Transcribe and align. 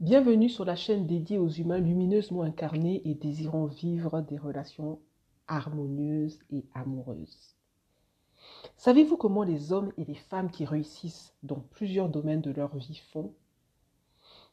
Bienvenue 0.00 0.48
sur 0.48 0.64
la 0.64 0.74
chaîne 0.74 1.06
dédiée 1.06 1.38
aux 1.38 1.48
humains 1.48 1.78
lumineusement 1.78 2.42
incarnés 2.42 3.00
et 3.04 3.14
désirant 3.14 3.66
vivre 3.66 4.22
des 4.22 4.36
relations 4.36 4.98
harmonieuses 5.46 6.40
et 6.50 6.64
amoureuses. 6.74 7.54
Savez-vous 8.76 9.16
comment 9.16 9.44
les 9.44 9.72
hommes 9.72 9.92
et 9.96 10.04
les 10.04 10.16
femmes 10.16 10.50
qui 10.50 10.64
réussissent 10.64 11.32
dans 11.44 11.60
plusieurs 11.70 12.08
domaines 12.08 12.40
de 12.40 12.50
leur 12.50 12.76
vie 12.76 13.00
font? 13.12 13.32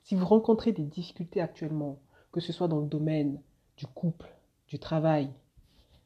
Si 0.03 0.13
vous 0.13 0.27
rencontrez 0.27 0.73
des 0.73 0.85
difficultés 0.85 1.41
actuellement, 1.41 1.97
que 2.31 2.39
ce 2.39 2.53
soit 2.53 2.67
dans 2.67 2.79
le 2.79 2.87
domaine 2.87 3.41
du 3.77 3.87
couple, 3.87 4.31
du 4.67 4.77
travail, 4.77 5.31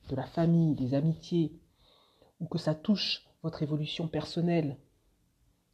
de 0.09 0.15
la 0.15 0.25
famille, 0.25 0.75
des 0.75 0.93
amitiés, 0.93 1.51
ou 2.39 2.45
que 2.45 2.57
ça 2.57 2.73
touche 2.73 3.27
votre 3.43 3.63
évolution 3.63 4.07
personnelle, 4.07 4.77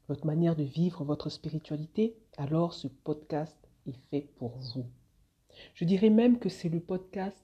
votre 0.07 0.25
manière 0.25 0.55
de 0.55 0.63
vivre 0.63 1.05
votre 1.05 1.29
spiritualité, 1.29 2.17
alors 2.37 2.73
ce 2.73 2.87
podcast 2.87 3.60
est 3.85 3.99
fait 4.09 4.27
pour 4.35 4.57
vous. 4.57 4.85
Je 5.73 5.85
dirais 5.85 6.09
même 6.09 6.39
que 6.39 6.49
c'est 6.49 6.69
le 6.69 6.79
podcast 6.79 7.37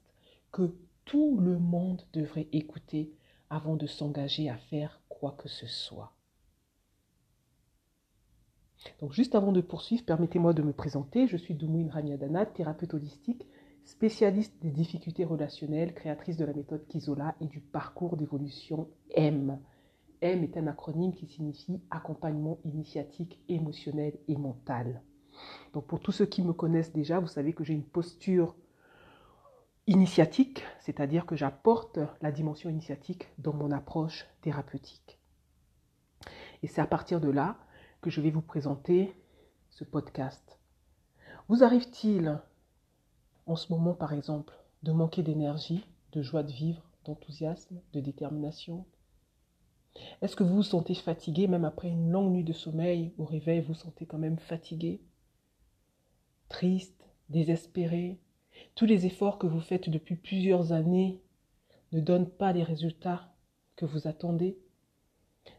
que 0.52 0.74
tout 1.06 1.38
le 1.40 1.58
monde 1.58 2.04
devrait 2.14 2.48
écouter 2.52 3.12
avant 3.50 3.76
de 3.76 3.88
s'engager 3.88 4.50
à 4.50 4.58
faire 4.58 5.00
quoi 5.10 5.36
que 5.38 5.50
ce 5.50 5.68
soit. 5.68 6.14
Donc 9.00 9.14
juste 9.14 9.36
avant 9.36 9.52
de 9.52 9.62
poursuivre, 9.62 10.06
permettez-moi 10.06 10.54
de 10.54 10.62
me 10.62 10.74
présenter. 10.74 11.28
Je 11.28 11.38
suis 11.38 11.56
Doumouine 11.56 11.90
Ramiadana, 11.90 12.46
thérapeute 12.46 12.94
holistique, 12.94 13.48
spécialiste 13.84 14.54
des 14.62 14.72
difficultés 14.72 15.26
relationnelles, 15.26 15.94
créatrice 15.94 16.38
de 16.38 16.46
la 16.46 16.54
méthode 16.54 16.86
Kizola 16.88 17.36
et 17.42 17.48
du 17.48 17.60
parcours 17.60 18.18
d'évolution 18.18 18.90
M. 19.12 19.60
M 20.22 20.44
est 20.44 20.58
un 20.58 20.68
acronyme 20.68 21.14
qui 21.14 21.28
signifie 21.28 21.80
accompagnement 21.90 22.60
initiatique 22.66 23.40
émotionnel 23.50 24.18
et 24.28 24.36
mental. 24.36 25.02
Pour 25.82 26.00
tous 26.00 26.12
ceux 26.12 26.26
qui 26.26 26.42
me 26.42 26.54
connaissent 26.54 26.94
déjà, 26.94 27.20
vous 27.20 27.28
savez 27.28 27.54
que 27.54 27.64
j'ai 27.64 27.74
une 27.74 27.84
posture 27.84 28.56
initiatique, 29.86 30.64
c'est-à-dire 30.82 31.26
que 31.26 31.36
j'apporte 31.36 32.00
la 32.22 32.32
dimension 32.32 32.70
initiatique 32.70 33.28
dans 33.38 33.54
mon 33.54 33.72
approche 33.72 34.28
thérapeutique. 34.42 35.20
Et 36.64 36.68
c'est 36.68 36.82
à 36.82 36.88
partir 36.88 37.22
de 37.22 37.30
là 37.30 37.58
que 38.02 38.10
je 38.10 38.22
vais 38.22 38.32
vous 38.32 38.42
présenter 38.42 39.16
ce 39.70 39.84
podcast. 39.84 40.60
Vous 41.48 41.64
arrive-t-il 41.64 42.40
en 43.46 43.56
ce 43.56 43.72
moment, 43.72 43.94
par 43.94 44.14
exemple, 44.14 44.54
de 44.84 44.92
manquer 44.92 45.24
d'énergie, 45.24 45.88
de 46.12 46.22
joie 46.22 46.44
de 46.44 46.52
vivre, 46.52 46.84
d'enthousiasme, 47.06 47.80
de 47.94 48.02
détermination? 48.02 48.86
Est-ce 50.22 50.36
que 50.36 50.44
vous 50.44 50.56
vous 50.56 50.64
sentez 50.64 50.94
fatigué, 50.96 51.48
même 51.48 51.66
après 51.66 51.88
une 51.88 52.12
longue 52.12 52.32
nuit 52.32 52.44
de 52.44 52.54
sommeil, 52.54 53.14
au 53.18 53.26
réveil, 53.26 53.62
vous 53.62 53.70
vous 53.70 53.74
sentez 53.80 54.06
quand 54.06 54.18
même 54.18 54.38
fatigué? 54.38 55.02
Triste, 56.50 57.10
désespéré 57.30 58.20
Tous 58.76 58.86
les 58.86 59.06
efforts 59.06 59.38
que 59.38 59.48
vous 59.48 59.60
faites 59.60 59.90
depuis 59.90 60.16
plusieurs 60.16 60.72
années 60.72 61.22
ne 61.92 62.00
donnent 62.00 62.30
pas 62.30 62.54
les 62.54 62.64
résultats 62.64 63.34
que 63.76 63.86
vous 63.86 64.08
attendez 64.08 64.58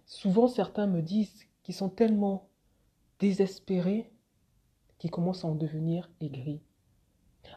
Souvent, 0.07 0.49
certains 0.49 0.87
me 0.87 1.03
disent 1.03 1.47
qu'ils 1.63 1.75
sont 1.75 1.91
tellement 1.91 2.49
désespérés 3.19 4.11
qu'ils 4.99 5.11
commencent 5.11 5.45
à 5.45 5.49
en 5.49 5.55
devenir 5.55 6.11
aigris 6.21 6.61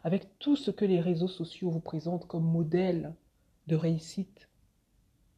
avec 0.04 0.40
tout 0.40 0.56
ce 0.56 0.72
que 0.72 0.86
les 0.86 1.00
réseaux 1.00 1.28
sociaux 1.28 1.70
vous 1.70 1.80
présentent 1.80 2.28
comme 2.28 2.46
modèle 2.46 3.16
de 3.68 3.76
réussite 3.76 4.50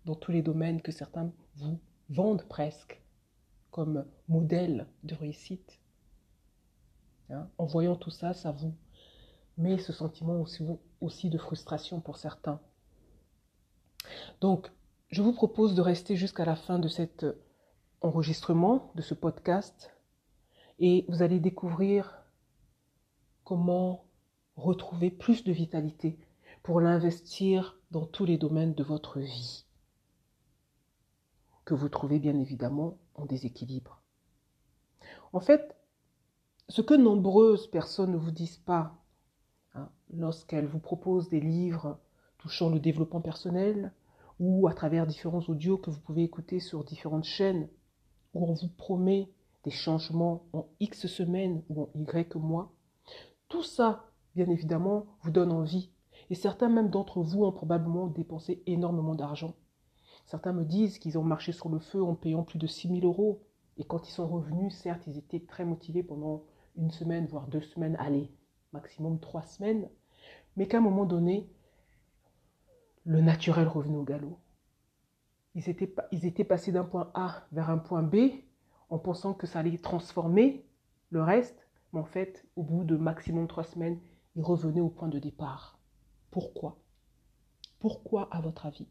dans 0.06 0.16
tous 0.16 0.32
les 0.32 0.42
domaines 0.42 0.82
que 0.82 0.92
certains 0.92 1.32
vous 1.56 1.80
vendent 2.10 2.46
presque 2.48 3.02
comme 3.72 4.06
modèle 4.28 4.88
de 5.04 5.16
réussite. 5.16 5.80
Hein, 7.34 7.50
en 7.58 7.66
voyant 7.66 7.96
tout 7.96 8.12
ça, 8.12 8.34
ça 8.34 8.52
vous 8.52 8.74
met 9.58 9.78
ce 9.78 9.94
sentiment 9.94 10.40
aussi, 10.42 10.64
aussi 11.02 11.30
de 11.30 11.38
frustration 11.38 12.00
pour 12.00 12.18
certains. 12.18 12.60
Donc, 14.42 14.72
je 15.10 15.22
vous 15.22 15.34
propose 15.34 15.76
de 15.76 15.82
rester 15.82 16.16
jusqu'à 16.16 16.46
la 16.46 16.56
fin 16.56 16.80
de 16.80 16.88
cet 16.88 17.26
enregistrement, 18.02 18.92
de 18.96 19.02
ce 19.02 19.14
podcast, 19.14 19.94
et 20.80 21.06
vous 21.08 21.22
allez 21.22 21.40
découvrir 21.40 22.24
comment 23.44 24.06
retrouver 24.56 25.12
plus 25.12 25.44
de 25.44 25.52
vitalité 25.52 26.18
pour 26.62 26.82
l'investir 26.82 27.78
dans 27.92 28.06
tous 28.06 28.26
les 28.26 28.38
domaines 28.38 28.74
de 28.74 28.84
votre 28.84 29.20
vie 29.20 29.66
que 31.66 31.74
vous 31.74 31.90
trouvez 31.90 32.20
bien 32.20 32.38
évidemment 32.40 32.98
en 33.16 33.26
déséquilibre. 33.26 34.02
En 35.32 35.40
fait, 35.40 35.76
ce 36.70 36.82
que 36.82 36.94
nombreuses 36.94 37.68
personnes 37.68 38.12
ne 38.12 38.18
vous 38.18 38.32
disent 38.32 38.58
pas 38.58 38.96
hein, 39.76 39.90
lorsqu'elles 40.14 40.68
vous 40.68 40.80
proposent 40.80 41.30
des 41.30 41.42
livres 41.42 42.00
touchant 42.38 42.70
le 42.70 42.80
développement 42.80 43.22
personnel 43.22 43.94
ou 44.40 44.68
à 44.68 44.74
travers 44.74 45.08
différents 45.08 45.44
audios 45.48 45.78
que 45.78 45.92
vous 45.92 46.00
pouvez 46.00 46.24
écouter 46.24 46.60
sur 46.60 46.84
différentes 46.84 47.26
chaînes 47.26 47.70
où 48.34 48.46
on 48.46 48.54
vous 48.54 48.70
promet 48.70 49.30
des 49.64 49.72
changements 49.72 50.46
en 50.54 50.68
X 50.80 51.08
semaines 51.08 51.64
ou 51.70 51.84
en 51.84 51.90
Y 51.96 52.36
mois, 52.36 52.74
tout 53.48 53.64
ça 53.64 54.10
bien 54.36 54.50
évidemment, 54.50 55.06
vous 55.22 55.32
donne 55.32 55.52
envie. 55.52 55.90
Et 56.30 56.36
certains 56.36 56.70
même 56.70 56.90
d'entre 56.90 57.22
vous 57.22 57.44
ont 57.44 57.52
probablement 57.52 58.08
dépensé 58.08 58.64
énormément 58.66 59.16
d'argent. 59.16 59.56
Certains 60.26 60.54
me 60.54 60.66
disent 60.66 61.00
qu'ils 61.00 61.18
ont 61.18 61.24
marché 61.24 61.52
sur 61.52 61.70
le 61.70 61.80
feu 61.80 62.02
en 62.02 62.16
payant 62.16 62.44
plus 62.44 62.60
de 62.60 62.68
6 62.68 62.88
000 62.88 63.06
euros. 63.06 63.44
Et 63.78 63.84
quand 63.84 64.08
ils 64.08 64.12
sont 64.12 64.28
revenus, 64.28 64.74
certes, 64.74 65.06
ils 65.08 65.18
étaient 65.18 65.42
très 65.42 65.66
motivés 65.66 66.04
pendant 66.04 66.44
une 66.76 66.92
semaine, 66.92 67.26
voire 67.28 67.48
deux 67.48 67.62
semaines, 67.62 67.96
allez, 68.00 68.32
maximum 68.72 69.20
trois 69.20 69.44
semaines. 69.44 69.90
Mais 70.56 70.68
qu'à 70.68 70.78
un 70.78 70.82
moment 70.82 71.06
donné, 71.06 71.50
le 73.06 73.22
naturel 73.22 73.68
revenait 73.68 73.98
au 73.98 74.04
galop. 74.04 74.40
Ils 75.56 75.70
étaient, 75.70 75.94
ils 76.12 76.26
étaient 76.26 76.44
passés 76.44 76.72
d'un 76.72 76.84
point 76.84 77.12
A 77.14 77.46
vers 77.52 77.70
un 77.70 77.78
point 77.78 78.04
B 78.04 78.16
en 78.90 78.98
pensant 78.98 79.34
que 79.34 79.48
ça 79.48 79.60
allait 79.60 79.78
transformer 79.78 80.66
le 81.10 81.22
reste. 81.22 81.68
Mais 81.92 82.00
en 82.00 82.06
fait, 82.06 82.46
au 82.56 82.64
bout 82.64 82.84
de 82.84 82.98
maximum 82.98 83.48
trois 83.48 83.64
semaines, 83.64 84.00
et 84.36 84.42
revenez 84.42 84.82
au 84.82 84.90
point 84.90 85.10
de 85.10 85.20
départ. 85.20 85.78
Pourquoi? 86.32 86.78
Pourquoi 87.80 88.28
à 88.32 88.42
votre 88.42 88.66
avis? 88.66 88.88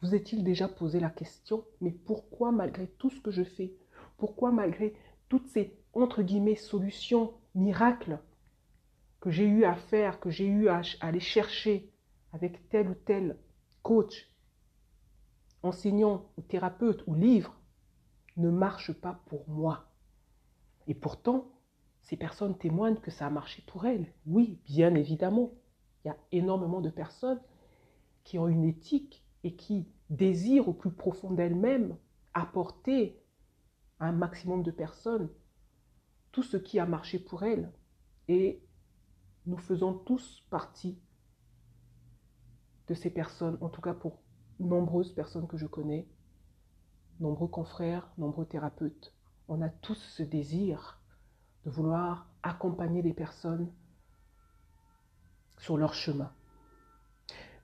Vous 0.00 0.14
est-il 0.14 0.44
déjà 0.44 0.68
posé 0.68 1.00
la 1.00 1.10
question, 1.10 1.64
mais 1.80 1.90
pourquoi 1.90 2.52
malgré 2.52 2.86
tout 2.86 3.10
ce 3.10 3.20
que 3.20 3.32
je 3.32 3.42
fais 3.42 3.74
Pourquoi 4.16 4.52
malgré 4.52 4.94
toutes 5.28 5.48
ces, 5.48 5.76
entre 5.94 6.22
guillemets, 6.22 6.56
solutions, 6.56 7.34
miracles 7.54 8.20
que 9.20 9.30
j'ai 9.30 9.46
eu 9.46 9.64
à 9.64 9.74
faire, 9.76 10.20
que 10.20 10.30
j'ai 10.30 10.46
eu 10.46 10.68
à 10.68 10.82
aller 11.00 11.20
chercher 11.20 11.90
avec 12.32 12.68
tel 12.68 12.88
ou 12.90 12.94
tel 12.94 13.38
coach, 13.82 14.30
enseignant 15.62 16.30
ou 16.36 16.42
thérapeute 16.42 17.04
ou 17.06 17.14
livre, 17.14 17.56
ne 18.36 18.50
marche 18.50 18.92
pas 18.92 19.20
pour 19.26 19.48
moi 19.48 19.88
Et 20.88 20.94
pourtant, 20.94 21.52
ces 22.02 22.16
personnes 22.16 22.56
témoignent 22.58 22.96
que 22.96 23.10
ça 23.10 23.26
a 23.26 23.30
marché 23.30 23.62
pour 23.66 23.86
elles. 23.86 24.12
Oui, 24.26 24.58
bien 24.64 24.94
évidemment. 24.94 25.52
Il 26.04 26.08
y 26.08 26.10
a 26.10 26.16
énormément 26.32 26.80
de 26.80 26.90
personnes 26.90 27.40
qui 28.24 28.38
ont 28.38 28.48
une 28.48 28.64
éthique 28.64 29.24
et 29.44 29.54
qui 29.54 29.86
désirent 30.10 30.68
au 30.68 30.72
plus 30.72 30.90
profond 30.90 31.30
d'elles-mêmes 31.32 31.96
apporter 32.34 33.20
un 34.00 34.12
maximum 34.12 34.62
de 34.62 34.70
personnes 34.70 35.28
tout 36.32 36.42
ce 36.42 36.56
qui 36.56 36.78
a 36.78 36.86
marché 36.86 37.18
pour 37.18 37.42
elles. 37.42 37.72
Et 38.28 38.62
nous 39.46 39.58
faisons 39.58 39.94
tous 39.94 40.46
partie 40.50 41.00
de 42.86 42.94
ces 42.94 43.10
personnes, 43.10 43.58
en 43.60 43.68
tout 43.68 43.80
cas 43.80 43.94
pour 43.94 44.22
nombreuses 44.60 45.12
personnes 45.14 45.46
que 45.46 45.56
je 45.56 45.66
connais, 45.66 46.08
nombreux 47.20 47.48
confrères, 47.48 48.10
nombreux 48.18 48.46
thérapeutes. 48.46 49.14
On 49.48 49.62
a 49.62 49.68
tous 49.68 49.96
ce 49.96 50.22
désir 50.22 51.00
de 51.64 51.70
vouloir 51.70 52.30
accompagner 52.42 53.02
les 53.02 53.14
personnes 53.14 53.72
sur 55.58 55.76
leur 55.76 55.94
chemin. 55.94 56.32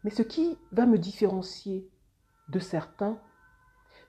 Mais 0.03 0.11
ce 0.11 0.23
qui 0.23 0.59
va 0.73 0.87
me 0.87 0.99
différencier 0.99 1.89
de 2.49 2.59
certains, 2.59 3.19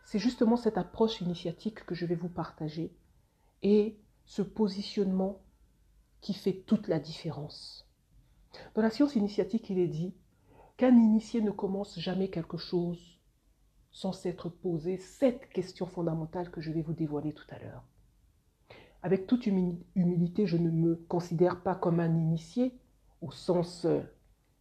c'est 0.05 0.19
justement 0.19 0.55
cette 0.55 0.77
approche 0.77 1.19
initiatique 1.21 1.85
que 1.85 1.95
je 1.95 2.05
vais 2.05 2.15
vous 2.15 2.29
partager 2.29 2.95
et 3.63 3.97
ce 4.25 4.41
positionnement 4.41 5.41
qui 6.21 6.33
fait 6.33 6.63
toute 6.65 6.87
la 6.87 6.99
différence. 6.99 7.87
Dans 8.75 8.81
la 8.81 8.89
science 8.89 9.15
initiatique, 9.15 9.69
il 9.69 9.79
est 9.79 9.87
dit 9.87 10.15
qu'un 10.77 10.95
initié 10.95 11.41
ne 11.41 11.51
commence 11.51 11.99
jamais 11.99 12.29
quelque 12.29 12.57
chose 12.57 13.19
sans 13.91 14.11
s'être 14.11 14.49
posé 14.49 14.97
cette 14.97 15.49
question 15.49 15.85
fondamentale 15.85 16.51
que 16.51 16.61
je 16.61 16.71
vais 16.71 16.81
vous 16.81 16.93
dévoiler 16.93 17.33
tout 17.33 17.47
à 17.49 17.59
l'heure. 17.59 17.83
Avec 19.01 19.25
toute 19.25 19.47
humilité, 19.47 20.47
je 20.47 20.57
ne 20.57 20.69
me 20.69 20.95
considère 21.07 21.61
pas 21.61 21.75
comme 21.75 21.99
un 21.99 22.13
initié 22.13 22.77
au 23.21 23.31
sens 23.31 23.87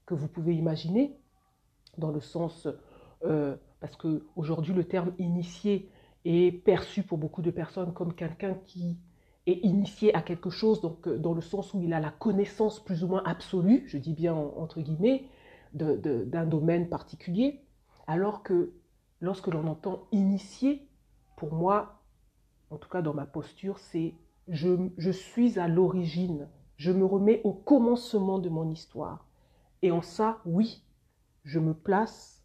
que 0.06 0.14
vous 0.14 0.28
pouvez 0.28 0.54
imaginer, 0.54 1.18
dans 1.98 2.10
le 2.10 2.20
sens, 2.20 2.68
euh, 3.24 3.56
parce 3.80 3.96
qu'aujourd'hui 3.96 4.74
le 4.74 4.84
terme 4.84 5.12
initié 5.18 5.88
est 6.24 6.52
perçu 6.64 7.02
pour 7.02 7.18
beaucoup 7.18 7.42
de 7.42 7.50
personnes 7.50 7.92
comme 7.92 8.14
quelqu'un 8.14 8.54
qui 8.64 8.98
est 9.46 9.64
initié 9.64 10.14
à 10.14 10.22
quelque 10.22 10.50
chose, 10.50 10.80
donc 10.80 11.06
euh, 11.06 11.18
dans 11.18 11.34
le 11.34 11.40
sens 11.40 11.74
où 11.74 11.82
il 11.82 11.92
a 11.92 12.00
la 12.00 12.10
connaissance 12.10 12.82
plus 12.82 13.04
ou 13.04 13.08
moins 13.08 13.22
absolue, 13.24 13.84
je 13.86 13.98
dis 13.98 14.14
bien 14.14 14.34
entre 14.34 14.80
guillemets, 14.80 15.24
d'un 15.74 16.46
domaine 16.46 16.88
particulier, 16.88 17.60
alors 18.06 18.42
que 18.42 18.72
lorsque 19.20 19.48
l'on 19.48 19.66
entend 19.66 20.06
initié, 20.12 20.88
pour 21.36 21.52
moi, 21.52 22.00
en 22.70 22.76
tout 22.76 22.88
cas 22.88 23.02
dans 23.02 23.12
ma 23.12 23.26
posture, 23.26 23.78
c'est 23.78 24.14
je, 24.48 24.88
je 24.98 25.10
suis 25.10 25.58
à 25.58 25.66
l'origine, 25.66 26.48
je 26.76 26.92
me 26.92 27.04
remets 27.04 27.40
au 27.44 27.52
commencement 27.52 28.38
de 28.38 28.48
mon 28.48 28.70
histoire. 28.70 29.26
Et 29.82 29.90
en 29.90 30.02
ça, 30.02 30.40
oui, 30.44 30.84
je 31.44 31.58
me 31.58 31.74
place 31.74 32.43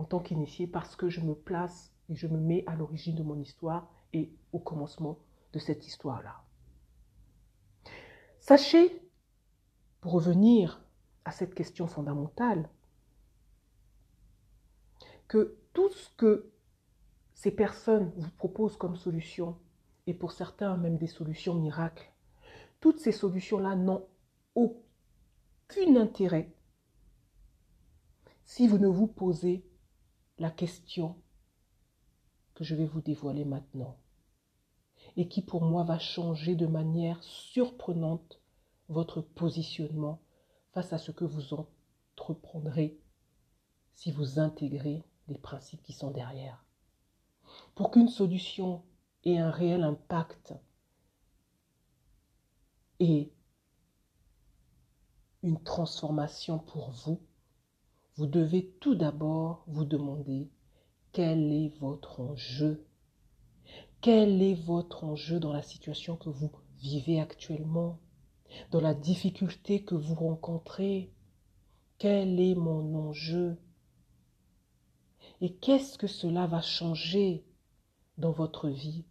en 0.00 0.04
tant 0.04 0.18
qu'initié 0.18 0.66
parce 0.66 0.96
que 0.96 1.10
je 1.10 1.20
me 1.20 1.34
place 1.34 1.92
et 2.08 2.14
je 2.14 2.26
me 2.26 2.40
mets 2.40 2.64
à 2.66 2.74
l'origine 2.74 3.14
de 3.14 3.22
mon 3.22 3.38
histoire 3.38 3.92
et 4.14 4.32
au 4.50 4.58
commencement 4.58 5.18
de 5.52 5.58
cette 5.58 5.86
histoire-là. 5.86 6.42
Sachez, 8.40 9.06
pour 10.00 10.12
revenir 10.12 10.82
à 11.26 11.32
cette 11.32 11.54
question 11.54 11.86
fondamentale, 11.86 12.70
que 15.28 15.58
tout 15.74 15.90
ce 15.90 16.08
que 16.16 16.50
ces 17.34 17.50
personnes 17.50 18.10
vous 18.16 18.30
proposent 18.30 18.78
comme 18.78 18.96
solution, 18.96 19.58
et 20.06 20.14
pour 20.14 20.32
certains 20.32 20.78
même 20.78 20.96
des 20.96 21.08
solutions 21.08 21.54
miracles, 21.54 22.10
toutes 22.80 23.00
ces 23.00 23.12
solutions-là 23.12 23.76
n'ont 23.76 24.08
aucun 24.54 25.96
intérêt 25.96 26.50
si 28.46 28.66
vous 28.66 28.78
ne 28.78 28.88
vous 28.88 29.06
posez 29.06 29.69
la 30.40 30.50
question 30.50 31.16
que 32.54 32.64
je 32.64 32.74
vais 32.74 32.86
vous 32.86 33.02
dévoiler 33.02 33.44
maintenant 33.44 33.98
et 35.16 35.28
qui 35.28 35.42
pour 35.42 35.62
moi 35.62 35.84
va 35.84 35.98
changer 35.98 36.56
de 36.56 36.66
manière 36.66 37.22
surprenante 37.22 38.40
votre 38.88 39.20
positionnement 39.20 40.22
face 40.72 40.94
à 40.94 40.98
ce 40.98 41.12
que 41.12 41.26
vous 41.26 41.54
entreprendrez 41.54 42.98
si 43.92 44.10
vous 44.10 44.38
intégrez 44.38 45.04
les 45.28 45.36
principes 45.36 45.82
qui 45.82 45.92
sont 45.92 46.10
derrière. 46.10 46.64
Pour 47.74 47.90
qu'une 47.90 48.08
solution 48.08 48.82
ait 49.24 49.38
un 49.38 49.50
réel 49.50 49.84
impact 49.84 50.54
et 52.98 53.30
une 55.42 55.62
transformation 55.62 56.58
pour 56.58 56.92
vous, 56.92 57.20
vous 58.16 58.26
devez 58.26 58.66
tout 58.80 58.94
d'abord 58.94 59.64
vous 59.66 59.84
demander 59.84 60.50
quel 61.12 61.52
est 61.52 61.76
votre 61.78 62.20
enjeu? 62.20 62.86
Quel 64.00 64.42
est 64.42 64.54
votre 64.54 65.04
enjeu 65.04 65.40
dans 65.40 65.52
la 65.52 65.62
situation 65.62 66.16
que 66.16 66.30
vous 66.30 66.50
vivez 66.78 67.20
actuellement, 67.20 67.98
dans 68.70 68.80
la 68.80 68.94
difficulté 68.94 69.84
que 69.84 69.94
vous 69.94 70.14
rencontrez? 70.14 71.12
Quel 71.98 72.40
est 72.40 72.54
mon 72.54 72.94
enjeu? 72.94 73.58
Et 75.40 75.54
qu'est-ce 75.54 75.98
que 75.98 76.06
cela 76.06 76.46
va 76.46 76.62
changer 76.62 77.44
dans 78.18 78.32
votre 78.32 78.68
vie 78.68 79.04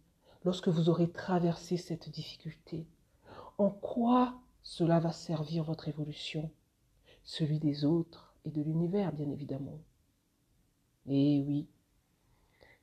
lorsque 0.44 0.68
vous 0.68 0.88
aurez 0.88 1.10
traversé 1.10 1.76
cette 1.76 2.08
difficulté? 2.08 2.86
En 3.58 3.70
quoi 3.70 4.40
cela 4.62 5.00
va 5.00 5.12
servir 5.12 5.64
votre 5.64 5.88
évolution? 5.88 6.50
Celui 7.24 7.58
des 7.58 7.84
autres? 7.84 8.29
Et 8.44 8.50
de 8.50 8.62
l'univers, 8.62 9.12
bien 9.12 9.30
évidemment. 9.30 9.80
Et 11.06 11.42
oui, 11.46 11.68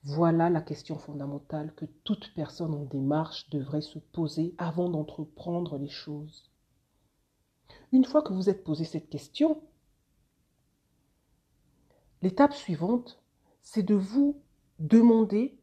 voilà 0.04 0.50
la 0.50 0.62
question 0.62 0.98
fondamentale 0.98 1.74
que 1.75 1.86
toute 2.04 2.33
personne 2.33 2.74
en 2.74 2.86
démarche 2.86 3.50
devrait 3.50 3.81
se 3.81 4.00
poser 4.00 4.56
avant 4.57 4.89
d'entreprendre 4.89 5.77
les 5.77 5.89
choses. 5.89 6.50
Une 7.92 8.06
fois 8.06 8.21
que 8.21 8.33
vous 8.33 8.50
êtes 8.50 8.63
posé 8.63 8.86
cette 8.86 9.09
question, 9.09 9.62
l'étape 12.21 12.54
suivante, 12.54 13.21
c'est 13.62 13.83
de 13.83 13.95
vous 13.95 14.42
demander 14.80 15.59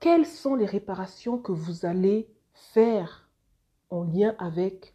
quelles 0.00 0.26
sont 0.26 0.54
les 0.54 0.66
réparations 0.66 1.38
que 1.38 1.52
vous 1.52 1.86
allez 1.86 2.28
faire 2.52 3.30
en 3.90 4.02
lien 4.02 4.34
avec 4.38 4.94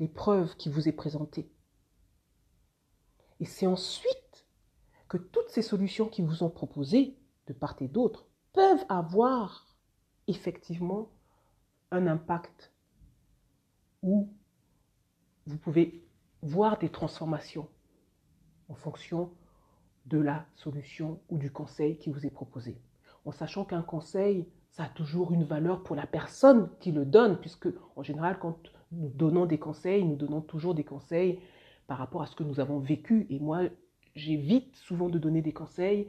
l'épreuve 0.00 0.56
qui 0.56 0.68
vous 0.68 0.88
est 0.88 0.92
présentée. 0.92 1.50
Et 3.42 3.44
c'est 3.44 3.66
ensuite 3.66 4.46
que 5.08 5.16
toutes 5.16 5.48
ces 5.48 5.62
solutions 5.62 6.08
qui 6.08 6.22
vous 6.22 6.36
sont 6.36 6.48
proposées 6.48 7.18
de 7.48 7.52
part 7.52 7.74
et 7.80 7.88
d'autre 7.88 8.28
peuvent 8.52 8.84
avoir 8.88 9.74
effectivement 10.28 11.10
un 11.90 12.06
impact 12.06 12.72
où 14.00 14.32
vous 15.46 15.58
pouvez 15.58 16.06
voir 16.42 16.78
des 16.78 16.88
transformations 16.88 17.68
en 18.68 18.76
fonction 18.76 19.32
de 20.06 20.18
la 20.18 20.46
solution 20.54 21.20
ou 21.28 21.36
du 21.36 21.50
conseil 21.50 21.98
qui 21.98 22.10
vous 22.10 22.24
est 22.24 22.30
proposé. 22.30 22.80
En 23.24 23.32
sachant 23.32 23.64
qu'un 23.64 23.82
conseil, 23.82 24.46
ça 24.70 24.84
a 24.84 24.88
toujours 24.88 25.32
une 25.32 25.42
valeur 25.42 25.82
pour 25.82 25.96
la 25.96 26.06
personne 26.06 26.70
qui 26.78 26.92
le 26.92 27.04
donne, 27.04 27.40
puisque 27.40 27.68
en 27.96 28.04
général, 28.04 28.38
quand 28.38 28.56
nous 28.92 29.08
donnons 29.08 29.46
des 29.46 29.58
conseils, 29.58 30.04
nous 30.04 30.14
donnons 30.14 30.42
toujours 30.42 30.76
des 30.76 30.84
conseils 30.84 31.40
par 31.92 31.98
rapport 31.98 32.22
à 32.22 32.26
ce 32.26 32.34
que 32.34 32.42
nous 32.42 32.58
avons 32.58 32.78
vécu. 32.78 33.26
Et 33.28 33.38
moi, 33.38 33.64
j'évite 34.14 34.74
souvent 34.76 35.10
de 35.10 35.18
donner 35.18 35.42
des 35.42 35.52
conseils 35.52 36.08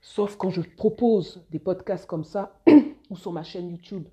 Sauf 0.00 0.36
quand 0.36 0.50
je 0.50 0.60
propose 0.60 1.44
des 1.50 1.58
podcasts 1.58 2.06
comme 2.06 2.22
ça 2.22 2.60
ou 3.10 3.16
sur 3.16 3.32
ma 3.32 3.42
chaîne 3.42 3.68
YouTube, 3.68 4.06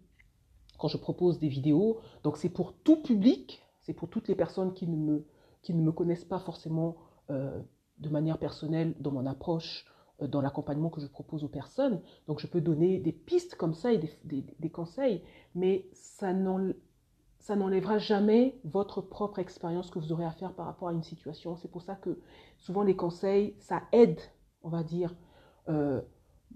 quand 0.79 0.87
je 0.87 0.97
propose 0.97 1.37
des 1.37 1.49
vidéos. 1.49 1.99
Donc 2.23 2.37
c'est 2.37 2.49
pour 2.49 2.73
tout 2.73 3.03
public, 3.03 3.61
c'est 3.81 3.93
pour 3.93 4.09
toutes 4.09 4.27
les 4.27 4.33
personnes 4.33 4.73
qui 4.73 4.87
ne 4.87 5.21
me, 5.69 5.91
connaissent 5.91 6.25
pas 6.25 6.39
forcément 6.39 6.95
euh, 7.29 7.61
de 7.99 8.09
manière 8.09 8.39
personnelle 8.39 8.95
dans 8.99 9.11
mon 9.11 9.27
approche, 9.27 9.85
euh, 10.23 10.27
dans 10.27 10.41
l'accompagnement 10.41 10.89
que 10.89 10.99
je 10.99 11.05
propose 11.05 11.43
aux 11.43 11.47
personnes. 11.47 12.01
Donc 12.25 12.39
je 12.39 12.47
peux 12.47 12.59
donner 12.59 12.97
des 12.97 13.13
pistes 13.13 13.53
comme 13.53 13.75
ça 13.75 13.93
et 13.93 13.99
des, 13.99 14.43
des 14.57 14.69
conseils, 14.71 15.21
mais 15.53 15.85
ça 15.93 16.33
n'enlèvera 17.49 17.97
jamais 17.97 18.57
votre 18.63 19.01
propre 19.01 19.39
expérience 19.39 19.91
que 19.91 19.99
vous 19.99 20.13
aurez 20.13 20.23
à 20.23 20.31
faire 20.31 20.53
par 20.53 20.65
rapport 20.65 20.87
à 20.87 20.93
une 20.93 21.03
situation. 21.03 21.57
C'est 21.57 21.69
pour 21.69 21.81
ça 21.81 21.95
que 21.95 22.21
souvent 22.57 22.83
les 22.83 22.95
conseils, 22.95 23.55
ça 23.59 23.83
aide, 23.91 24.19
on 24.61 24.69
va 24.69 24.83
dire, 24.83 25.13
euh, 25.67 26.01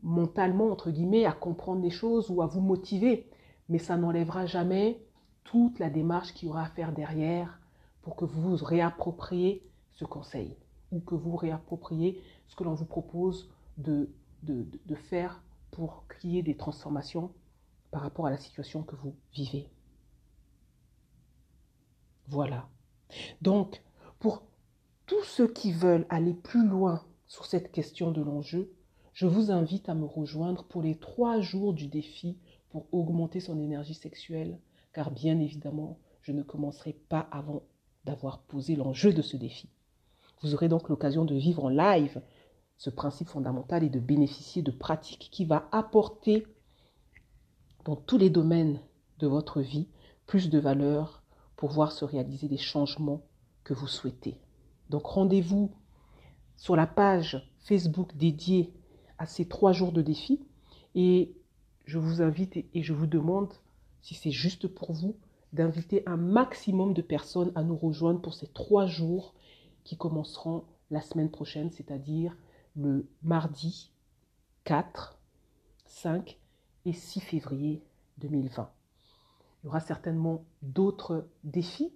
mentalement, 0.02 0.70
entre 0.72 0.90
guillemets, 0.92 1.26
à 1.26 1.34
comprendre 1.34 1.82
les 1.82 1.90
choses 1.90 2.30
ou 2.30 2.42
à 2.42 2.48
vous 2.48 2.62
motiver. 2.62 3.30
Mais 3.68 3.80
ça 3.80 3.98
n'enlèvera 3.98 4.46
jamais 4.46 5.06
toute 5.44 5.80
la 5.80 5.90
démarche 5.90 6.34
qu'il 6.34 6.48
y 6.48 6.52
aura 6.52 6.64
à 6.64 6.70
faire 6.70 6.94
derrière 6.94 7.60
pour 8.02 8.16
que 8.16 8.24
vous 8.24 8.56
vous 8.56 8.66
réappropriez 8.66 9.70
ce 9.94 10.06
conseil 10.06 10.56
ou 10.94 11.02
que 11.02 11.16
vous 11.16 11.36
réappropriez 11.36 12.22
ce 12.48 12.56
que 12.56 12.64
l'on 12.64 12.76
vous 12.76 12.86
propose 12.86 13.50
de, 13.78 14.10
de, 14.44 14.66
de 14.86 14.96
faire 14.96 15.44
pour 15.72 16.06
qu'il 16.08 16.32
y 16.32 16.40
ait 16.40 16.44
des 16.44 16.56
transformations 16.56 17.34
par 17.92 18.02
rapport 18.02 18.28
à 18.28 18.30
la 18.30 18.38
situation 18.38 18.84
que 18.84 18.96
vous 18.96 19.14
vivez. 19.34 19.70
Voilà. 22.28 22.68
Donc, 23.42 23.82
pour 24.20 24.44
tous 25.06 25.24
ceux 25.24 25.48
qui 25.48 25.72
veulent 25.72 26.06
aller 26.10 26.34
plus 26.34 26.68
loin 26.68 27.04
sur 27.28 27.46
cette 27.46 27.72
question 27.72 28.12
de 28.12 28.22
l'enjeu, 28.22 28.72
je 29.14 29.26
vous 29.26 29.52
invite 29.52 29.90
à 29.90 29.96
me 29.96 30.06
rejoindre 30.06 30.64
pour 30.66 30.82
les 30.82 30.96
trois 30.96 31.40
jours 31.40 31.74
du 31.74 31.88
défi 31.88 32.38
pour 32.70 32.86
augmenter 32.92 33.40
son 33.40 33.60
énergie 33.60 33.94
sexuelle, 33.94 34.60
car 34.94 35.12
bien 35.12 35.40
évidemment, 35.40 35.98
je 36.22 36.32
ne 36.32 36.44
commencerai 36.44 36.94
pas 36.94 37.28
avant 37.32 37.64
d'avoir 38.06 38.40
posé 38.40 38.76
l'enjeu 38.76 39.14
de 39.14 39.22
ce 39.22 39.38
défi. 39.38 39.70
Vous 40.42 40.54
aurez 40.54 40.68
donc 40.68 40.90
l'occasion 40.90 41.26
de 41.26 41.36
vivre 41.36 41.66
en 41.66 41.70
live 41.70 42.22
ce 42.78 42.90
principe 42.90 43.30
fondamental 43.30 43.84
et 43.84 43.90
de 43.90 44.00
bénéficier 44.00 44.62
de 44.62 44.72
pratiques 44.72 45.30
qui 45.32 45.46
va 45.46 45.68
apporter 45.72 46.46
dans 47.86 47.96
tous 47.96 48.18
les 48.18 48.30
domaines 48.30 48.80
de 49.20 49.28
votre 49.28 49.62
vie 49.62 49.88
plus 50.28 50.50
de 50.50 50.60
valeur 50.60 51.17
pour 51.58 51.72
voir 51.72 51.92
se 51.92 52.06
réaliser 52.06 52.48
des 52.48 52.58
changements 52.58 53.24
que 53.66 53.74
vous 53.74 53.88
souhaitez. 53.88 54.38
Donc 54.90 55.06
rendez-vous 55.06 55.72
sur 56.56 56.76
la 56.76 56.88
page 56.88 57.46
Facebook 57.60 58.16
dédiée 58.16 58.74
à 59.18 59.26
ces 59.26 59.46
trois 59.48 59.74
jours 59.74 59.92
de 59.92 60.02
défi. 60.02 60.40
Et 60.96 61.36
je 61.86 61.98
vous 61.98 62.22
invite 62.22 62.58
et 62.58 62.82
je 62.82 62.94
vous 62.94 63.08
demande, 63.08 63.54
si 64.02 64.14
c'est 64.14 64.32
juste 64.32 64.68
pour 64.68 64.94
vous, 64.94 65.18
d'inviter 65.54 66.04
un 66.08 66.18
maximum 66.18 66.94
de 66.94 67.02
personnes 67.02 67.52
à 67.56 67.64
nous 67.64 67.76
rejoindre 67.76 68.22
pour 68.22 68.34
ces 68.34 68.48
trois 68.48 68.86
jours 68.86 69.34
qui 69.84 69.98
commenceront 69.98 70.64
la 70.92 71.02
semaine 71.02 71.32
prochaine, 71.32 71.72
c'est-à-dire 71.72 72.36
le 72.76 73.10
mardi 73.24 73.92
4, 74.66 75.18
5 75.86 76.38
et 76.86 76.94
6 76.94 77.20
février 77.22 77.84
2020. 78.20 78.70
Y 79.68 79.70
aura 79.70 79.82
certainement 79.82 80.46
d'autres 80.62 81.28
défis 81.44 81.92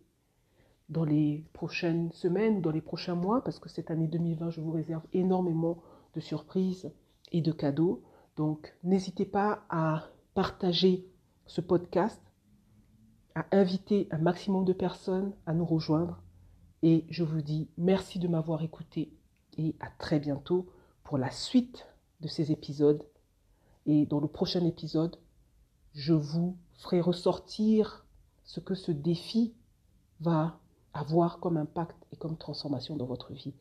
dans 0.90 1.06
les 1.06 1.46
prochaines 1.54 2.12
semaines 2.12 2.62
dans 2.62 2.70
les 2.70 2.82
prochains 2.82 3.16
mois, 3.16 3.42
parce 3.46 3.60
que 3.60 3.70
cette 3.70 3.90
année 3.90 4.10
2020, 4.10 4.50
je 4.50 4.60
vous 4.60 4.72
réserve 4.72 5.04
énormément 5.14 5.82
de 6.14 6.20
surprises 6.20 6.92
et 7.32 7.40
de 7.40 7.54
cadeaux. 7.54 8.04
Donc 8.36 8.76
n'hésitez 8.84 9.24
pas 9.24 9.64
à 9.70 10.10
partager 10.34 11.08
ce 11.46 11.62
podcast 11.62 12.22
à 13.36 13.46
inviter 13.54 14.10
un 14.12 14.18
maximum 14.18 14.66
de 14.66 14.74
personnes 14.74 15.32
à 15.46 15.54
nous 15.54 15.64
rejoindre. 15.64 16.22
Et 16.84 17.06
je 17.10 17.24
vous 17.24 17.42
dis 17.42 17.70
merci 17.78 18.20
de 18.20 18.28
m'avoir 18.28 18.64
écouté 18.64 19.14
et 19.58 19.78
à 19.80 19.88
très 19.98 20.20
bientôt 20.20 20.68
pour 21.06 21.18
la 21.18 21.32
suite 21.32 21.88
de 22.20 22.28
ces 22.28 22.52
épisodes. 22.52 23.08
Et 23.86 24.06
dans 24.06 24.20
le 24.20 24.28
prochain 24.28 24.66
épisode, 24.66 25.16
je 25.94 26.14
vous 26.14 26.58
ferai 26.78 27.02
ressortir 27.02 28.06
ce 28.44 28.60
que 28.60 28.76
ce 28.76 28.92
défi 28.92 29.54
va 30.20 30.60
avoir 30.94 31.40
comme 31.40 31.58
impact 31.58 31.98
et 32.12 32.18
comme 32.18 32.38
transformation 32.38 32.96
dans 32.96 33.06
votre 33.06 33.34
vie. 33.34 33.54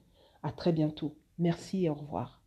À 0.43 0.53
très 0.53 0.73
bientôt. 0.73 1.15
Merci 1.39 1.85
et 1.85 1.91
au 1.91 1.95
revoir. 1.95 2.40